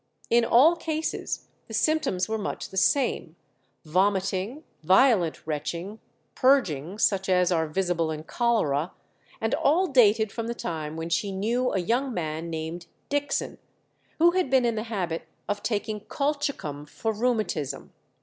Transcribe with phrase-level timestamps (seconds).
[0.31, 3.35] In all cases the symptoms were much the same,
[3.85, 5.99] vomiting, violent retching,
[6.33, 8.93] purging, such as are visible in cholera,
[9.39, 13.59] and all dated from the time when she knew a young man named Dixon,
[14.17, 17.93] who had been in the habit of taking colchicum for rheumatism.